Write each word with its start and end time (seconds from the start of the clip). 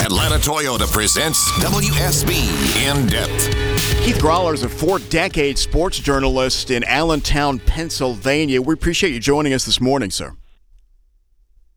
Atlanta 0.00 0.36
Toyota 0.36 0.90
presents 0.90 1.50
WSB 1.60 2.32
In 2.76 3.06
Depth. 3.06 3.50
Keith 4.02 4.16
Groller 4.16 4.54
is 4.54 4.62
a 4.62 4.68
four-decade 4.68 5.58
sports 5.58 5.98
journalist 5.98 6.70
in 6.70 6.82
Allentown, 6.84 7.58
Pennsylvania. 7.58 8.62
We 8.62 8.72
appreciate 8.72 9.12
you 9.12 9.20
joining 9.20 9.52
us 9.52 9.66
this 9.66 9.78
morning, 9.78 10.10
sir. 10.10 10.32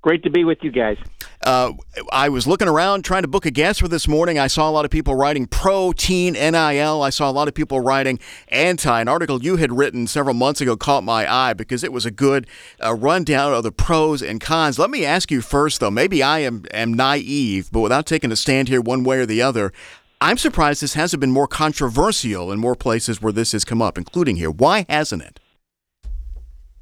Great 0.03 0.21
to 0.23 0.29
be 0.29 0.43
with 0.43 0.57
you 0.63 0.69
guys. 0.69 0.97
Uh, 1.41 1.71
I 2.11 2.27
was 2.27 2.45
looking 2.45 2.67
around 2.67 3.03
trying 3.03 3.21
to 3.21 3.27
book 3.29 3.45
a 3.45 3.51
guest 3.51 3.79
for 3.79 3.87
this 3.87 4.05
morning. 4.05 4.37
I 4.37 4.47
saw 4.47 4.69
a 4.69 4.71
lot 4.71 4.83
of 4.83 4.91
people 4.91 5.15
writing 5.15 5.45
pro 5.45 5.93
teen 5.93 6.33
NIL. 6.33 7.01
I 7.01 7.09
saw 7.09 7.29
a 7.29 7.31
lot 7.31 7.47
of 7.47 7.53
people 7.53 7.79
writing 7.79 8.19
anti. 8.49 8.99
An 8.99 9.07
article 9.07 9.41
you 9.41 9.55
had 9.55 9.71
written 9.71 10.05
several 10.07 10.33
months 10.33 10.59
ago 10.59 10.75
caught 10.75 11.05
my 11.05 11.31
eye 11.31 11.53
because 11.53 11.85
it 11.85 11.93
was 11.93 12.05
a 12.05 12.11
good 12.11 12.47
uh, 12.83 12.93
rundown 12.93 13.53
of 13.53 13.63
the 13.63 13.71
pros 13.71 14.21
and 14.21 14.41
cons. 14.41 14.77
Let 14.77 14.89
me 14.89 15.05
ask 15.05 15.31
you 15.31 15.39
first, 15.39 15.79
though. 15.79 15.91
Maybe 15.91 16.21
I 16.21 16.39
am, 16.39 16.65
am 16.73 16.93
naive, 16.93 17.69
but 17.71 17.79
without 17.79 18.05
taking 18.05 18.29
a 18.29 18.35
stand 18.35 18.67
here 18.67 18.81
one 18.81 19.05
way 19.05 19.19
or 19.19 19.25
the 19.25 19.41
other, 19.41 19.71
I'm 20.19 20.37
surprised 20.37 20.81
this 20.81 20.95
hasn't 20.95 21.21
been 21.21 21.31
more 21.31 21.47
controversial 21.47 22.51
in 22.51 22.59
more 22.59 22.75
places 22.75 23.21
where 23.21 23.31
this 23.31 23.53
has 23.53 23.63
come 23.63 23.81
up, 23.81 23.97
including 23.97 24.35
here. 24.35 24.51
Why 24.51 24.85
hasn't 24.89 25.23
it? 25.23 25.39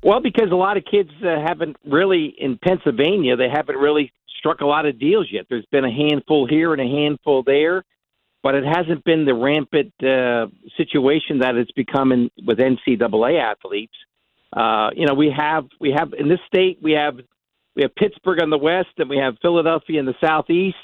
Well, 0.03 0.19
because 0.19 0.51
a 0.51 0.55
lot 0.55 0.77
of 0.77 0.83
kids 0.89 1.11
uh, 1.23 1.39
haven't 1.45 1.77
really 1.85 2.33
in 2.37 2.57
Pennsylvania. 2.57 3.35
They 3.35 3.49
haven't 3.49 3.77
really 3.77 4.11
struck 4.39 4.61
a 4.61 4.65
lot 4.65 4.87
of 4.87 4.99
deals 4.99 5.27
yet. 5.31 5.45
There's 5.49 5.65
been 5.71 5.85
a 5.85 5.91
handful 5.91 6.47
here 6.47 6.73
and 6.73 6.81
a 6.81 6.85
handful 6.85 7.43
there, 7.43 7.83
but 8.41 8.55
it 8.55 8.63
hasn't 8.63 9.03
been 9.03 9.25
the 9.25 9.35
rampant 9.35 9.93
uh, 10.01 10.47
situation 10.75 11.39
that 11.39 11.55
it's 11.55 11.71
becoming 11.73 12.31
with 12.45 12.57
NCAA 12.57 13.39
athletes. 13.39 13.93
Uh, 14.51 14.89
you 14.95 15.05
know, 15.05 15.13
we 15.13 15.31
have 15.35 15.65
we 15.79 15.93
have 15.95 16.13
in 16.17 16.27
this 16.27 16.39
state 16.47 16.79
we 16.81 16.93
have 16.93 17.17
we 17.75 17.83
have 17.83 17.95
Pittsburgh 17.95 18.41
on 18.41 18.49
the 18.49 18.57
west 18.57 18.89
and 18.97 19.09
we 19.09 19.17
have 19.17 19.35
Philadelphia 19.41 19.99
in 19.99 20.05
the 20.05 20.15
southeast. 20.19 20.77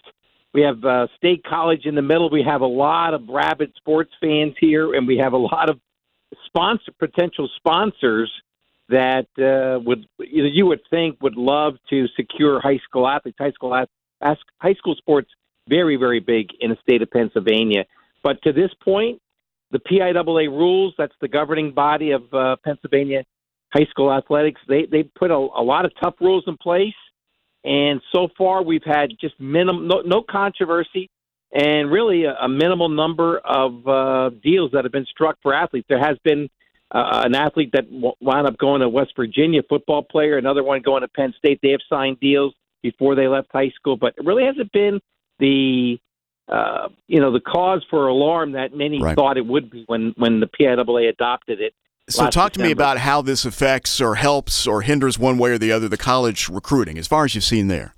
We 0.53 0.61
have 0.61 0.83
uh, 0.85 1.07
State 1.17 1.43
College 1.43 1.85
in 1.85 1.95
the 1.95 2.01
middle. 2.01 2.29
We 2.29 2.43
have 2.43 2.61
a 2.61 2.67
lot 2.67 3.13
of 3.13 3.27
rabid 3.27 3.73
sports 3.75 4.11
fans 4.21 4.53
here, 4.59 4.93
and 4.93 5.05
we 5.05 5.17
have 5.17 5.33
a 5.33 5.37
lot 5.37 5.69
of 5.69 5.79
sponsor 6.45 6.91
potential 6.97 7.49
sponsors 7.57 8.31
that 8.89 9.27
uh, 9.37 9.79
would 9.83 10.07
you 10.19 10.43
know, 10.43 10.49
you 10.51 10.65
would 10.65 10.81
think 10.89 11.21
would 11.21 11.35
love 11.35 11.75
to 11.89 12.07
secure 12.15 12.59
high 12.59 12.79
school 12.83 13.07
athletes, 13.07 13.37
high 13.39 13.51
school 13.51 13.85
high 14.21 14.73
school 14.73 14.95
sports, 14.95 15.29
very 15.67 15.95
very 15.95 16.19
big 16.19 16.49
in 16.59 16.71
the 16.71 16.77
state 16.81 17.01
of 17.01 17.11
Pennsylvania. 17.11 17.85
But 18.23 18.41
to 18.43 18.53
this 18.53 18.71
point, 18.83 19.21
the 19.71 19.79
PIAA 19.79 20.49
rules, 20.49 20.93
that's 20.97 21.15
the 21.21 21.27
governing 21.27 21.73
body 21.73 22.11
of 22.11 22.33
uh, 22.33 22.55
Pennsylvania 22.63 23.23
high 23.73 23.85
school 23.89 24.11
athletics, 24.11 24.61
they 24.67 24.85
they 24.85 25.03
put 25.03 25.31
a, 25.31 25.35
a 25.35 25.63
lot 25.63 25.85
of 25.85 25.91
tough 26.01 26.15
rules 26.21 26.43
in 26.47 26.57
place, 26.57 26.95
and 27.63 28.01
so 28.13 28.29
far 28.37 28.63
we've 28.63 28.83
had 28.85 29.11
just 29.19 29.39
minimum 29.39 29.87
no, 29.87 30.01
no 30.01 30.21
controversy. 30.21 31.09
And 31.53 31.89
really, 31.89 32.25
a, 32.25 32.33
a 32.33 32.49
minimal 32.49 32.89
number 32.89 33.37
of 33.39 33.87
uh, 33.87 34.29
deals 34.43 34.71
that 34.73 34.83
have 34.83 34.91
been 34.91 35.05
struck 35.05 35.37
for 35.41 35.53
athletes. 35.53 35.85
There 35.87 35.99
has 35.99 36.17
been 36.23 36.49
uh, 36.91 37.23
an 37.25 37.35
athlete 37.35 37.71
that 37.73 37.91
w- 37.91 38.13
wound 38.21 38.47
up 38.47 38.57
going 38.57 38.81
to 38.81 38.89
West 38.89 39.13
Virginia, 39.15 39.61
football 39.67 40.03
player, 40.03 40.37
another 40.37 40.63
one 40.63 40.81
going 40.81 41.01
to 41.01 41.07
Penn 41.07 41.33
State. 41.37 41.59
They 41.61 41.71
have 41.71 41.81
signed 41.89 42.19
deals 42.19 42.53
before 42.81 43.15
they 43.15 43.27
left 43.27 43.49
high 43.51 43.71
school, 43.75 43.97
but 43.97 44.13
it 44.17 44.25
really 44.25 44.45
hasn't 44.45 44.71
been 44.71 44.99
the 45.39 45.97
uh, 46.47 46.87
you 47.07 47.19
know 47.19 47.31
the 47.31 47.41
cause 47.41 47.85
for 47.89 48.07
alarm 48.07 48.53
that 48.53 48.73
many 48.73 49.01
right. 49.01 49.15
thought 49.15 49.37
it 49.37 49.45
would 49.45 49.69
be 49.69 49.83
when 49.87 50.13
when 50.17 50.39
the 50.39 50.47
PIAA 50.47 51.09
adopted 51.09 51.59
it. 51.59 51.73
So 52.09 52.23
talk 52.29 52.53
December. 52.53 52.53
to 52.53 52.63
me 52.63 52.71
about 52.71 52.99
how 52.99 53.21
this 53.21 53.43
affects 53.43 53.99
or 53.99 54.15
helps 54.15 54.65
or 54.65 54.81
hinders 54.81 55.19
one 55.19 55.37
way 55.37 55.51
or 55.51 55.57
the 55.57 55.73
other 55.73 55.89
the 55.89 55.97
college 55.97 56.47
recruiting, 56.47 56.97
as 56.97 57.05
far 57.05 57.25
as 57.25 57.35
you've 57.35 57.43
seen 57.43 57.67
there. 57.67 57.93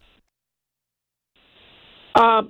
Uh, 2.15 2.41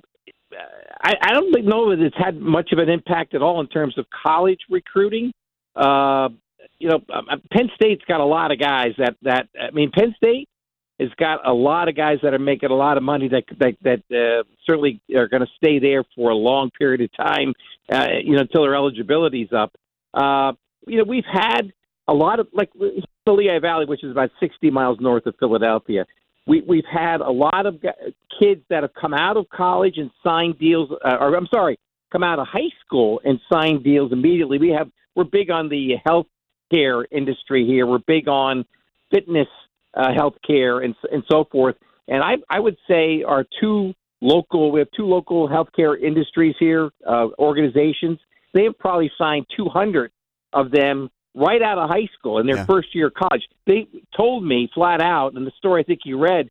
I, 1.02 1.14
I 1.20 1.32
don't 1.34 1.64
know 1.64 1.90
that 1.90 2.00
it's 2.02 2.16
had 2.16 2.40
much 2.40 2.72
of 2.72 2.78
an 2.78 2.88
impact 2.88 3.34
at 3.34 3.42
all 3.42 3.60
in 3.60 3.66
terms 3.68 3.98
of 3.98 4.06
college 4.10 4.60
recruiting. 4.70 5.32
Uh, 5.80 6.28
you 6.78 6.88
know, 6.88 7.00
um, 7.12 7.26
uh, 7.30 7.36
Penn 7.50 7.70
State's 7.74 8.04
got 8.06 8.20
a 8.20 8.24
lot 8.24 8.52
of 8.52 8.58
guys 8.58 8.92
that 8.98 9.16
that 9.22 9.48
I 9.58 9.70
mean, 9.70 9.90
Penn 9.90 10.14
State 10.16 10.48
has 10.98 11.08
got 11.16 11.46
a 11.46 11.52
lot 11.52 11.88
of 11.88 11.96
guys 11.96 12.18
that 12.22 12.34
are 12.34 12.38
making 12.38 12.70
a 12.70 12.74
lot 12.74 12.96
of 12.98 13.02
money 13.02 13.28
that 13.28 13.44
that 13.58 13.76
that 13.82 14.02
uh, 14.14 14.42
certainly 14.66 15.00
are 15.14 15.28
going 15.28 15.42
to 15.42 15.50
stay 15.56 15.78
there 15.78 16.04
for 16.14 16.30
a 16.30 16.34
long 16.34 16.70
period 16.70 17.00
of 17.00 17.10
time. 17.16 17.54
Uh, 17.90 18.08
you 18.22 18.34
know, 18.34 18.42
until 18.42 18.62
their 18.62 18.74
eligibility's 18.74 19.52
up. 19.52 19.72
Uh, 20.12 20.52
you 20.86 20.98
know, 20.98 21.04
we've 21.04 21.24
had 21.24 21.72
a 22.08 22.14
lot 22.14 22.40
of 22.40 22.48
like 22.52 22.70
the 22.74 23.32
Lehigh 23.32 23.58
Valley, 23.58 23.86
which 23.86 24.04
is 24.04 24.10
about 24.10 24.30
60 24.40 24.70
miles 24.70 24.98
north 25.00 25.26
of 25.26 25.34
Philadelphia. 25.38 26.04
We, 26.46 26.62
we've 26.62 26.84
had 26.90 27.20
a 27.20 27.30
lot 27.30 27.66
of 27.66 27.80
kids 28.40 28.62
that 28.70 28.82
have 28.82 28.94
come 28.94 29.14
out 29.14 29.36
of 29.36 29.48
college 29.50 29.98
and 29.98 30.10
signed 30.24 30.58
deals, 30.58 30.90
uh, 31.04 31.16
or 31.20 31.36
I'm 31.36 31.46
sorry, 31.52 31.78
come 32.10 32.22
out 32.22 32.38
of 32.38 32.46
high 32.48 32.70
school 32.84 33.20
and 33.24 33.38
signed 33.52 33.84
deals 33.84 34.12
immediately. 34.12 34.58
We 34.58 34.70
have 34.70 34.90
we're 35.14 35.24
big 35.24 35.50
on 35.50 35.68
the 35.68 35.94
health 36.04 36.26
care 36.70 37.04
industry 37.10 37.66
here. 37.66 37.86
We're 37.86 37.98
big 38.06 38.28
on 38.28 38.64
fitness 39.12 39.48
uh, 39.94 40.12
health 40.14 40.34
care 40.46 40.80
and 40.80 40.94
and 41.10 41.22
so 41.30 41.44
forth. 41.50 41.76
And 42.08 42.22
I 42.22 42.34
I 42.48 42.60
would 42.60 42.76
say 42.88 43.22
our 43.22 43.44
two 43.60 43.94
local 44.20 44.70
we 44.72 44.80
have 44.80 44.90
two 44.96 45.06
local 45.06 45.48
healthcare 45.48 46.00
industries 46.00 46.54
here 46.58 46.90
uh, 47.06 47.28
organizations. 47.38 48.18
They 48.54 48.64
have 48.64 48.78
probably 48.78 49.10
signed 49.16 49.46
200 49.56 50.10
of 50.52 50.70
them 50.72 51.08
right 51.34 51.62
out 51.62 51.78
of 51.78 51.88
high 51.88 52.08
school 52.18 52.38
in 52.38 52.46
their 52.46 52.56
yeah. 52.56 52.66
first 52.66 52.94
year 52.94 53.06
of 53.06 53.14
college. 53.14 53.42
They 53.66 53.86
told 54.16 54.44
me 54.44 54.68
flat 54.74 55.00
out 55.00 55.34
in 55.34 55.44
the 55.44 55.52
story 55.56 55.82
I 55.82 55.84
think 55.84 56.00
you 56.04 56.18
read, 56.18 56.48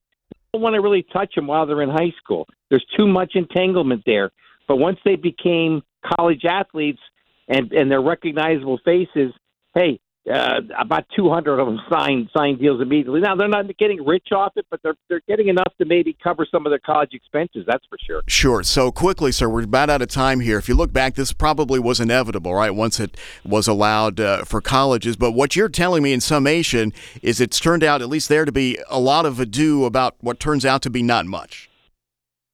don't 0.54 0.62
want 0.62 0.76
to 0.76 0.82
really 0.82 1.06
touch 1.14 1.36
them 1.36 1.48
while 1.48 1.66
they're 1.66 1.82
in 1.82 1.90
high 1.90 2.14
school. 2.24 2.48
There's 2.70 2.86
too 2.96 3.08
much 3.08 3.34
entanglement 3.36 4.04
there. 4.06 4.32
But 4.68 4.78
once 4.78 4.98
they 5.04 5.16
became 5.16 5.82
college 6.16 6.46
athletes, 6.46 7.00
and 7.50 7.72
and 7.74 7.92
they're 7.92 8.02
recognizable 8.02 8.80
faces. 8.86 9.34
Hey, 9.76 10.00
uh, 10.32 10.62
about 10.78 11.06
200 11.16 11.60
of 11.60 11.68
them 11.68 11.80
signed 11.90 12.30
signed 12.36 12.60
deals 12.60 12.82
immediately. 12.82 13.20
Now 13.20 13.36
they're 13.36 13.48
not 13.48 13.66
getting 13.78 14.06
rich 14.06 14.28
off 14.32 14.54
it, 14.58 14.66
but 14.70 14.80
they're 14.84 14.96
they're 15.10 15.22
getting 15.28 15.48
enough 15.48 15.74
to 15.80 15.86
maybe 15.86 16.16
cover 16.24 16.46
some 16.50 16.66
of 16.66 16.70
their 16.72 16.80
college 16.80 17.14
expenses. 17.14 17.66
That's 17.68 17.84
for 17.88 17.98
sure. 18.06 18.22
Sure. 18.28 18.64
So 18.64 18.92
quickly, 18.92 19.32
sir, 19.32 19.50
we're 19.50 19.64
about 19.64 19.90
out 19.90 20.02
of 20.02 20.10
time 20.10 20.42
here. 20.42 20.60
If 20.60 20.70
you 20.70 20.76
look 20.76 20.94
back, 20.94 21.16
this 21.16 21.34
probably 21.34 21.80
was 21.80 22.00
inevitable, 22.00 22.54
right? 22.54 22.70
Once 22.70 23.00
it 23.00 23.18
was 23.44 23.68
allowed 23.68 24.20
uh, 24.20 24.44
for 24.46 24.62
colleges, 24.62 25.16
but 25.16 25.32
what 25.32 25.56
you're 25.56 25.70
telling 25.70 26.04
me 26.04 26.14
in 26.14 26.22
summation 26.22 26.94
is 27.22 27.42
it's 27.42 27.60
turned 27.60 27.84
out 27.84 28.02
at 28.02 28.10
least 28.10 28.30
there 28.30 28.46
to 28.46 28.52
be 28.52 28.78
a 28.90 29.00
lot 29.00 29.26
of 29.26 29.40
ado 29.40 29.86
about 29.86 30.16
what 30.20 30.40
turns 30.40 30.66
out 30.66 30.82
to 30.84 30.90
be 30.90 31.02
not 31.02 31.26
much. 31.26 31.70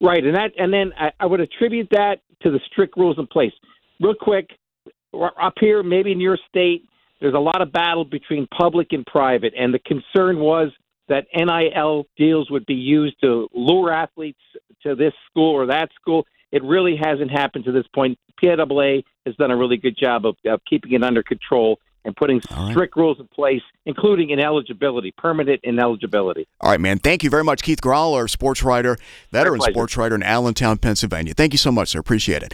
Right, 0.01 0.23
and 0.23 0.35
that 0.35 0.51
and 0.57 0.72
then 0.72 0.94
I, 0.97 1.12
I 1.19 1.25
would 1.25 1.41
attribute 1.41 1.89
that 1.91 2.22
to 2.44 2.51
the 2.51 2.59
strict 2.72 2.95
rules 2.95 3.17
in 3.17 3.27
place. 3.27 3.53
Real 4.00 4.13
quick, 4.13 4.50
up 5.24 5.53
here, 5.59 5.84
maybe 5.84 6.12
in 6.12 6.20
your 6.20 6.38
state, 6.50 6.88
there's 7.22 7.34
a 7.34 7.40
lot 7.40 7.62
of 7.62 7.72
battle 7.72 8.06
between 8.06 8.48
public 8.48 8.92
and 8.92 9.06
private, 9.06 9.53
and 9.58 9.74
the 9.74 9.80
concern 9.80 10.40
was 10.40 10.72
that 11.08 11.28
NIL 11.36 12.06
deals 12.18 12.50
would 12.50 12.66
be 12.66 12.74
used 12.74 13.16
to 13.22 13.48
lure 13.54 13.92
athletes 13.92 14.40
to 14.84 14.96
this 14.96 15.14
school 15.30 15.54
or 15.54 15.68
that 15.68 15.90
school. 16.00 16.25
It 16.52 16.64
really 16.64 16.96
hasn't 17.02 17.31
happened 17.31 17.66
to 17.66 17.72
this 17.72 17.86
point. 17.94 18.18
PIAA 18.42 19.04
has 19.25 19.36
done 19.36 19.52
a 19.52 19.58
really 19.58 19.78
good 19.78 19.98
job 19.98 20.25
of, 20.25 20.36
of 20.46 20.62
keeping 20.70 20.94
it 20.94 21.04
under 21.04 21.24
control 21.24 21.80
and 22.06 22.16
putting 22.16 22.40
right. 22.52 22.72
strict 22.72 22.96
rules 22.96 23.20
in 23.20 23.28
place, 23.28 23.62
including 23.86 24.30
ineligibility, 24.30 25.12
permanent 25.18 25.59
ineligibility. 25.64 26.48
All 26.62 26.70
right, 26.70 26.80
man. 26.80 27.00
Thank 27.00 27.24
you 27.24 27.30
very 27.30 27.44
much, 27.44 27.64
Keith 27.64 27.81
Groller, 27.81 28.30
sports 28.30 28.64
writer, 28.64 28.98
veteran 29.31 29.59
sports 29.62 29.98
writer 29.98 30.16
in 30.16 30.24
Allentown, 30.24 30.78
Pennsylvania. 30.78 31.34
Thank 31.34 31.54
you 31.54 31.58
so 31.58 31.72
much, 31.72 31.90
sir. 31.90 32.00
Appreciate 32.00 32.44
it. 32.44 32.54